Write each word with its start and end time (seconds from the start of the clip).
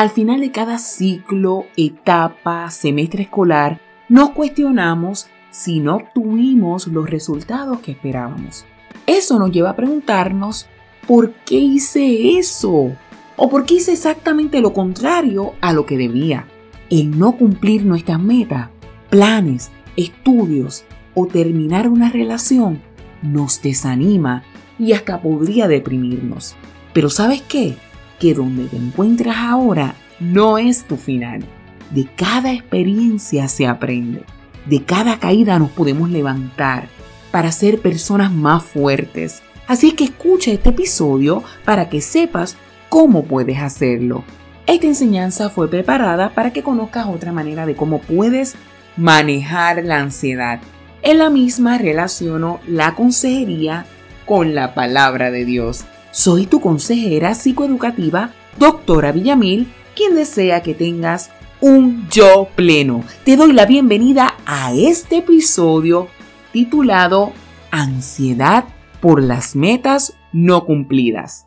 Al 0.00 0.08
final 0.08 0.40
de 0.40 0.50
cada 0.50 0.78
ciclo, 0.78 1.66
etapa, 1.76 2.70
semestre 2.70 3.24
escolar, 3.24 3.82
nos 4.08 4.30
cuestionamos 4.30 5.26
si 5.50 5.80
no 5.80 5.96
obtuvimos 5.96 6.86
los 6.86 7.10
resultados 7.10 7.80
que 7.80 7.92
esperábamos. 7.92 8.64
Eso 9.06 9.38
nos 9.38 9.52
lleva 9.52 9.68
a 9.68 9.76
preguntarnos, 9.76 10.68
¿por 11.06 11.34
qué 11.44 11.56
hice 11.56 12.38
eso? 12.38 12.96
¿O 13.36 13.50
por 13.50 13.66
qué 13.66 13.74
hice 13.74 13.92
exactamente 13.92 14.62
lo 14.62 14.72
contrario 14.72 15.52
a 15.60 15.74
lo 15.74 15.84
que 15.84 15.98
debía? 15.98 16.46
El 16.88 17.18
no 17.18 17.32
cumplir 17.32 17.84
nuestras 17.84 18.22
metas, 18.22 18.70
planes, 19.10 19.70
estudios 19.98 20.84
o 21.14 21.26
terminar 21.26 21.90
una 21.90 22.08
relación 22.08 22.80
nos 23.20 23.60
desanima 23.60 24.44
y 24.78 24.94
hasta 24.94 25.20
podría 25.20 25.68
deprimirnos. 25.68 26.56
Pero 26.94 27.10
¿sabes 27.10 27.42
qué? 27.42 27.76
Que 28.20 28.34
donde 28.34 28.66
te 28.66 28.76
encuentras 28.76 29.36
ahora 29.38 29.96
no 30.20 30.58
es 30.58 30.84
tu 30.84 30.96
final. 30.96 31.42
De 31.90 32.06
cada 32.14 32.52
experiencia 32.52 33.48
se 33.48 33.66
aprende. 33.66 34.22
De 34.66 34.84
cada 34.84 35.18
caída 35.18 35.58
nos 35.58 35.70
podemos 35.70 36.10
levantar 36.10 36.86
para 37.32 37.50
ser 37.50 37.80
personas 37.80 38.30
más 38.30 38.62
fuertes. 38.62 39.42
Así 39.66 39.92
que 39.92 40.04
escucha 40.04 40.52
este 40.52 40.68
episodio 40.68 41.42
para 41.64 41.88
que 41.88 42.00
sepas 42.00 42.56
cómo 42.88 43.24
puedes 43.24 43.58
hacerlo. 43.58 44.24
Esta 44.66 44.86
enseñanza 44.86 45.48
fue 45.48 45.68
preparada 45.68 46.30
para 46.30 46.52
que 46.52 46.62
conozcas 46.62 47.06
otra 47.06 47.32
manera 47.32 47.66
de 47.66 47.74
cómo 47.74 48.00
puedes 48.00 48.54
manejar 48.96 49.82
la 49.84 49.98
ansiedad. 49.98 50.60
En 51.02 51.18
la 51.18 51.30
misma 51.30 51.78
relaciono 51.78 52.60
la 52.66 52.94
consejería 52.94 53.86
con 54.26 54.54
la 54.54 54.74
palabra 54.74 55.30
de 55.30 55.44
Dios. 55.44 55.84
Soy 56.12 56.46
tu 56.46 56.60
consejera 56.60 57.34
psicoeducativa, 57.34 58.32
doctora 58.58 59.12
Villamil, 59.12 59.72
quien 59.94 60.16
desea 60.16 60.60
que 60.60 60.74
tengas 60.74 61.30
un 61.60 62.08
yo 62.08 62.48
pleno. 62.56 63.04
Te 63.24 63.36
doy 63.36 63.52
la 63.52 63.64
bienvenida 63.64 64.34
a 64.44 64.72
este 64.74 65.18
episodio 65.18 66.08
titulado 66.52 67.32
Ansiedad 67.70 68.64
por 69.00 69.22
las 69.22 69.54
metas 69.54 70.14
no 70.32 70.66
cumplidas. 70.66 71.46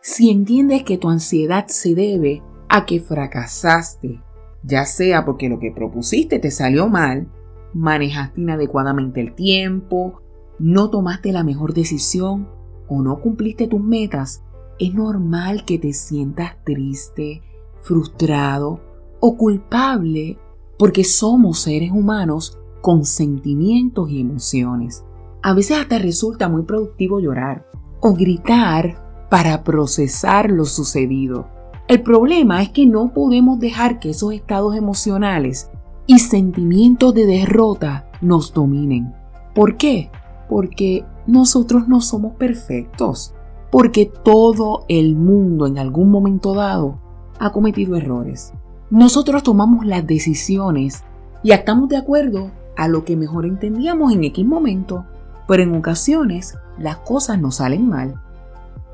Si 0.00 0.30
entiendes 0.30 0.82
que 0.82 0.96
tu 0.96 1.10
ansiedad 1.10 1.66
se 1.66 1.94
debe 1.94 2.42
a 2.70 2.86
que 2.86 3.00
fracasaste, 3.00 4.22
ya 4.62 4.86
sea 4.86 5.26
porque 5.26 5.50
lo 5.50 5.58
que 5.58 5.72
propusiste 5.72 6.38
te 6.38 6.50
salió 6.50 6.88
mal, 6.88 7.28
manejaste 7.74 8.40
inadecuadamente 8.40 9.20
el 9.20 9.34
tiempo, 9.34 10.22
no 10.58 10.88
tomaste 10.88 11.32
la 11.32 11.44
mejor 11.44 11.74
decisión 11.74 12.59
o 12.90 13.00
no 13.00 13.20
cumpliste 13.20 13.68
tus 13.68 13.80
metas, 13.80 14.42
es 14.78 14.92
normal 14.92 15.64
que 15.64 15.78
te 15.78 15.92
sientas 15.92 16.56
triste, 16.64 17.42
frustrado 17.80 18.80
o 19.20 19.36
culpable 19.36 20.38
porque 20.78 21.04
somos 21.04 21.60
seres 21.60 21.92
humanos 21.92 22.58
con 22.82 23.04
sentimientos 23.04 24.10
y 24.10 24.20
emociones. 24.20 25.04
A 25.42 25.54
veces 25.54 25.78
hasta 25.78 25.98
resulta 25.98 26.48
muy 26.48 26.62
productivo 26.62 27.20
llorar 27.20 27.66
o 28.00 28.14
gritar 28.14 29.28
para 29.30 29.62
procesar 29.62 30.50
lo 30.50 30.64
sucedido. 30.64 31.48
El 31.86 32.02
problema 32.02 32.62
es 32.62 32.70
que 32.70 32.86
no 32.86 33.12
podemos 33.12 33.58
dejar 33.58 34.00
que 34.00 34.10
esos 34.10 34.32
estados 34.32 34.76
emocionales 34.76 35.70
y 36.06 36.18
sentimientos 36.18 37.14
de 37.14 37.26
derrota 37.26 38.10
nos 38.20 38.52
dominen. 38.52 39.14
¿Por 39.54 39.76
qué? 39.76 40.10
Porque 40.48 41.04
nosotros 41.30 41.88
no 41.88 42.00
somos 42.00 42.34
perfectos. 42.34 43.34
Porque 43.70 44.06
todo 44.06 44.84
el 44.88 45.14
mundo 45.14 45.66
en 45.66 45.78
algún 45.78 46.10
momento 46.10 46.54
dado 46.54 46.98
ha 47.38 47.52
cometido 47.52 47.96
errores. 47.96 48.52
Nosotros 48.90 49.42
tomamos 49.44 49.86
las 49.86 50.06
decisiones 50.06 51.04
y 51.42 51.52
estamos 51.52 51.88
de 51.88 51.96
acuerdo 51.96 52.50
a 52.76 52.88
lo 52.88 53.04
que 53.04 53.16
mejor 53.16 53.46
entendíamos 53.46 54.12
en 54.12 54.24
X 54.24 54.44
momento, 54.44 55.04
pero 55.46 55.62
en 55.62 55.74
ocasiones 55.74 56.58
las 56.78 56.96
cosas 56.98 57.40
no 57.40 57.50
salen 57.52 57.88
mal. 57.88 58.20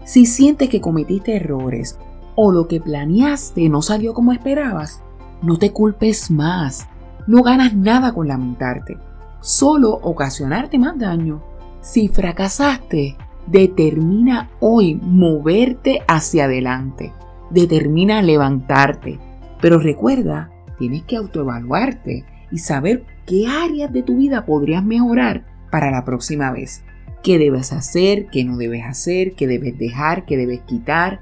Si 0.04 0.26
sientes 0.26 0.68
que 0.68 0.80
cometiste 0.80 1.36
errores 1.36 1.98
o 2.34 2.52
lo 2.52 2.68
que 2.68 2.80
planeaste 2.80 3.68
no 3.68 3.82
salió 3.82 4.12
como 4.12 4.32
esperabas, 4.32 5.02
no 5.42 5.56
te 5.58 5.72
culpes 5.72 6.30
más. 6.30 6.86
No 7.26 7.42
ganas 7.42 7.74
nada 7.74 8.12
con 8.12 8.28
lamentarte, 8.28 8.98
solo 9.40 9.90
ocasionarte 10.02 10.78
más 10.78 10.98
daño. 10.98 11.42
Si 11.86 12.08
fracasaste, 12.08 13.16
determina 13.46 14.50
hoy 14.58 14.96
moverte 14.96 16.00
hacia 16.08 16.46
adelante 16.46 17.12
determina 17.50 18.22
levantarte. 18.22 19.20
Pero 19.60 19.78
recuerda, 19.78 20.50
tienes 20.78 21.04
que 21.04 21.16
autoevaluarte 21.16 22.24
y 22.50 22.58
saber 22.58 23.04
qué 23.24 23.46
áreas 23.46 23.92
de 23.92 24.02
tu 24.02 24.16
vida 24.16 24.44
podrías 24.46 24.84
mejorar 24.84 25.46
para 25.70 25.92
la 25.92 26.04
próxima 26.04 26.50
vez. 26.50 26.82
¿Qué 27.22 27.38
debes 27.38 27.72
hacer? 27.72 28.26
¿Qué 28.26 28.44
no 28.44 28.56
debes 28.56 28.84
hacer? 28.84 29.34
¿Qué 29.34 29.46
debes 29.46 29.78
dejar? 29.78 30.24
¿Qué 30.26 30.36
debes 30.36 30.60
quitar? 30.62 31.20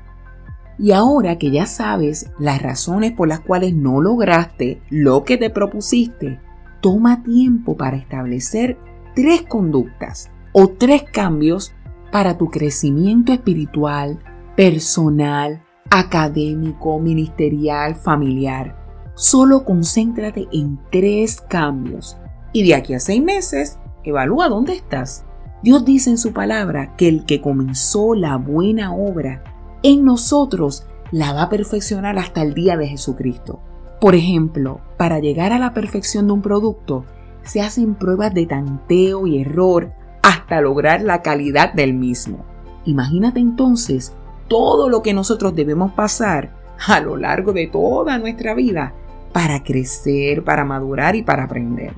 Y 0.78 0.92
ahora 0.92 1.38
que 1.38 1.50
ya 1.50 1.66
sabes 1.66 2.30
las 2.38 2.60
razones 2.60 3.12
por 3.12 3.28
las 3.28 3.40
cuales 3.40 3.74
no 3.74 4.00
lograste 4.00 4.80
lo 4.88 5.24
que 5.24 5.36
te 5.36 5.50
propusiste, 5.50 6.40
toma 6.80 7.22
tiempo 7.22 7.76
para 7.76 7.96
establecer 7.96 8.76
tres 9.14 9.42
conductas 9.42 10.30
o 10.54 10.68
tres 10.68 11.02
cambios 11.02 11.74
para 12.12 12.38
tu 12.38 12.48
crecimiento 12.48 13.32
espiritual, 13.32 14.20
personal 14.56 15.60
académico, 15.90 16.98
ministerial, 16.98 17.96
familiar. 17.96 18.76
Solo 19.14 19.64
concéntrate 19.64 20.48
en 20.52 20.78
tres 20.90 21.40
cambios 21.40 22.16
y 22.52 22.66
de 22.66 22.74
aquí 22.74 22.94
a 22.94 23.00
seis 23.00 23.22
meses 23.22 23.78
evalúa 24.04 24.48
dónde 24.48 24.74
estás. 24.74 25.24
Dios 25.62 25.84
dice 25.84 26.10
en 26.10 26.18
su 26.18 26.32
palabra 26.32 26.94
que 26.96 27.08
el 27.08 27.24
que 27.24 27.40
comenzó 27.40 28.14
la 28.14 28.36
buena 28.36 28.94
obra 28.94 29.42
en 29.82 30.04
nosotros 30.04 30.86
la 31.10 31.32
va 31.32 31.42
a 31.42 31.48
perfeccionar 31.48 32.16
hasta 32.18 32.42
el 32.42 32.54
día 32.54 32.76
de 32.76 32.88
Jesucristo. 32.88 33.60
Por 34.00 34.14
ejemplo, 34.14 34.80
para 34.96 35.18
llegar 35.18 35.52
a 35.52 35.58
la 35.58 35.74
perfección 35.74 36.26
de 36.26 36.32
un 36.32 36.42
producto, 36.42 37.04
se 37.42 37.60
hacen 37.60 37.94
pruebas 37.94 38.34
de 38.34 38.46
tanteo 38.46 39.26
y 39.26 39.40
error 39.40 39.92
hasta 40.24 40.62
lograr 40.62 41.02
la 41.02 41.20
calidad 41.20 41.74
del 41.74 41.92
mismo. 41.92 42.46
Imagínate 42.86 43.40
entonces 43.40 44.14
todo 44.48 44.88
lo 44.88 45.02
que 45.02 45.12
nosotros 45.12 45.54
debemos 45.54 45.92
pasar 45.92 46.56
a 46.88 46.98
lo 47.00 47.18
largo 47.18 47.52
de 47.52 47.66
toda 47.66 48.16
nuestra 48.16 48.54
vida 48.54 48.94
para 49.34 49.62
crecer, 49.62 50.42
para 50.42 50.64
madurar 50.64 51.14
y 51.14 51.22
para 51.22 51.44
aprender. 51.44 51.92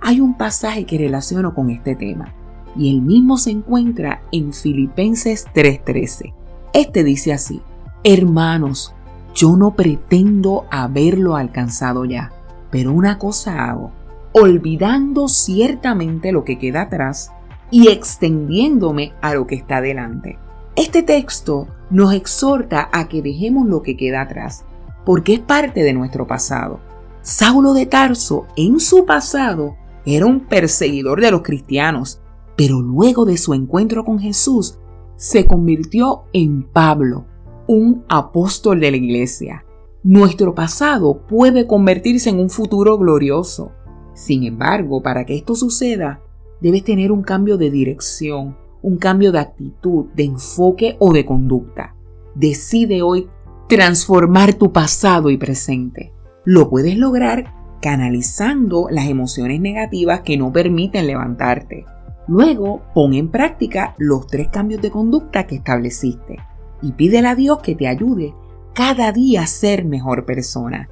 Hay 0.00 0.20
un 0.20 0.38
pasaje 0.38 0.84
que 0.86 0.98
relaciono 0.98 1.52
con 1.52 1.70
este 1.70 1.96
tema 1.96 2.32
y 2.76 2.94
el 2.94 3.02
mismo 3.02 3.36
se 3.36 3.50
encuentra 3.50 4.22
en 4.30 4.52
Filipenses 4.52 5.48
3:13. 5.52 6.32
Este 6.72 7.02
dice 7.02 7.32
así, 7.32 7.60
hermanos, 8.04 8.94
yo 9.34 9.56
no 9.56 9.72
pretendo 9.72 10.66
haberlo 10.70 11.34
alcanzado 11.34 12.04
ya, 12.04 12.30
pero 12.70 12.92
una 12.92 13.18
cosa 13.18 13.68
hago, 13.68 13.90
olvidando 14.32 15.28
ciertamente 15.28 16.32
lo 16.32 16.44
que 16.44 16.58
queda 16.58 16.82
atrás 16.82 17.32
y 17.70 17.88
extendiéndome 17.88 19.12
a 19.20 19.34
lo 19.34 19.46
que 19.46 19.54
está 19.54 19.80
delante 19.80 20.38
este 20.74 21.02
texto 21.02 21.68
nos 21.90 22.14
exhorta 22.14 22.88
a 22.92 23.06
que 23.06 23.20
dejemos 23.20 23.68
lo 23.68 23.82
que 23.82 23.94
queda 23.94 24.22
atrás, 24.22 24.64
porque 25.04 25.34
es 25.34 25.40
parte 25.40 25.82
de 25.82 25.92
nuestro 25.92 26.26
pasado. 26.26 26.80
Saulo 27.20 27.74
de 27.74 27.84
Tarso, 27.84 28.46
en 28.56 28.80
su 28.80 29.04
pasado, 29.04 29.76
era 30.06 30.24
un 30.24 30.40
perseguidor 30.40 31.20
de 31.20 31.30
los 31.30 31.42
cristianos, 31.42 32.22
pero 32.56 32.80
luego 32.80 33.26
de 33.26 33.36
su 33.36 33.52
encuentro 33.52 34.02
con 34.02 34.18
Jesús, 34.18 34.78
se 35.16 35.44
convirtió 35.44 36.24
en 36.32 36.62
Pablo, 36.62 37.26
un 37.66 38.06
apóstol 38.08 38.80
de 38.80 38.92
la 38.92 38.96
iglesia. 38.96 39.66
Nuestro 40.02 40.54
pasado 40.54 41.26
puede 41.28 41.66
convertirse 41.66 42.30
en 42.30 42.40
un 42.40 42.48
futuro 42.48 42.96
glorioso. 42.96 43.72
Sin 44.14 44.44
embargo, 44.44 45.02
para 45.02 45.24
que 45.24 45.36
esto 45.36 45.54
suceda, 45.54 46.22
debes 46.60 46.84
tener 46.84 47.12
un 47.12 47.22
cambio 47.22 47.56
de 47.56 47.70
dirección, 47.70 48.56
un 48.82 48.98
cambio 48.98 49.32
de 49.32 49.38
actitud, 49.38 50.06
de 50.14 50.24
enfoque 50.24 50.96
o 50.98 51.12
de 51.12 51.24
conducta. 51.24 51.94
Decide 52.34 53.02
hoy 53.02 53.28
transformar 53.68 54.54
tu 54.54 54.72
pasado 54.72 55.30
y 55.30 55.36
presente. 55.36 56.12
Lo 56.44 56.68
puedes 56.68 56.96
lograr 56.96 57.54
canalizando 57.80 58.86
las 58.90 59.08
emociones 59.08 59.60
negativas 59.60 60.20
que 60.20 60.36
no 60.36 60.52
permiten 60.52 61.06
levantarte. 61.06 61.84
Luego, 62.28 62.82
pon 62.94 63.14
en 63.14 63.30
práctica 63.30 63.94
los 63.98 64.26
tres 64.26 64.48
cambios 64.48 64.80
de 64.80 64.90
conducta 64.90 65.46
que 65.46 65.56
estableciste 65.56 66.38
y 66.80 66.92
pídele 66.92 67.28
a 67.28 67.34
Dios 67.34 67.58
que 67.60 67.74
te 67.74 67.88
ayude 67.88 68.34
cada 68.74 69.12
día 69.12 69.42
a 69.42 69.46
ser 69.46 69.84
mejor 69.84 70.24
persona. 70.24 70.88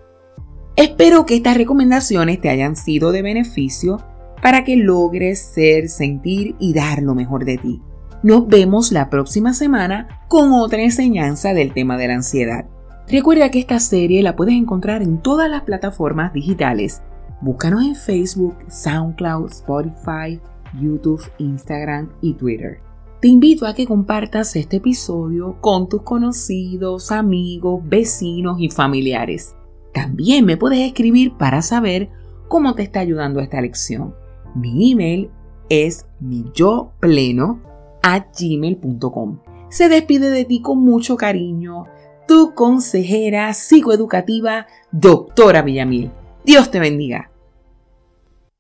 Espero 0.81 1.27
que 1.27 1.37
estas 1.37 1.59
recomendaciones 1.59 2.41
te 2.41 2.49
hayan 2.49 2.75
sido 2.75 3.13
de 3.13 3.21
beneficio 3.21 3.99
para 4.41 4.65
que 4.65 4.79
logres 4.79 5.39
ser, 5.39 5.91
sentir 5.91 6.57
y 6.59 6.73
dar 6.73 7.03
lo 7.03 7.15
mejor 7.15 7.45
de 7.45 7.59
ti. 7.59 7.83
Nos 8.23 8.49
vemos 8.49 8.91
la 8.91 9.11
próxima 9.11 9.53
semana 9.53 10.25
con 10.27 10.55
otra 10.55 10.81
enseñanza 10.81 11.53
del 11.53 11.75
tema 11.75 11.99
de 11.99 12.09
la 12.09 12.15
ansiedad. 12.15 12.65
Recuerda 13.09 13.51
que 13.51 13.59
esta 13.59 13.79
serie 13.79 14.23
la 14.23 14.37
puedes 14.37 14.55
encontrar 14.55 15.03
en 15.03 15.21
todas 15.21 15.51
las 15.51 15.65
plataformas 15.65 16.33
digitales. 16.33 17.03
Búscanos 17.43 17.85
en 17.85 17.95
Facebook, 17.95 18.57
SoundCloud, 18.71 19.51
Spotify, 19.51 20.41
YouTube, 20.81 21.23
Instagram 21.37 22.09
y 22.23 22.33
Twitter. 22.33 22.81
Te 23.21 23.29
invito 23.29 23.67
a 23.67 23.75
que 23.75 23.87
compartas 23.87 24.57
este 24.57 24.79
episodio 24.79 25.61
con 25.61 25.91
tus 25.91 26.01
conocidos, 26.01 27.13
amigos, 27.13 27.83
vecinos 27.85 28.59
y 28.59 28.71
familiares. 28.71 29.57
También 29.93 30.45
me 30.45 30.57
puedes 30.57 30.81
escribir 30.81 31.37
para 31.37 31.63
saber 31.63 32.11
cómo 32.49 32.75
te 32.75 32.83
está 32.83 33.01
ayudando 33.01 33.41
esta 33.41 33.61
lección. 33.61 34.15
Mi 34.55 34.93
email 34.93 35.31
es 35.69 36.07
miyopleno 36.21 37.61
gmail.com. 38.03 39.41
Se 39.69 39.89
despide 39.89 40.31
de 40.31 40.45
ti 40.45 40.61
con 40.61 40.79
mucho 40.79 41.17
cariño 41.17 41.85
tu 42.27 42.55
consejera 42.55 43.53
psicoeducativa, 43.53 44.67
doctora 44.93 45.63
Villamil. 45.63 46.11
Dios 46.45 46.71
te 46.71 46.79
bendiga. 46.79 47.30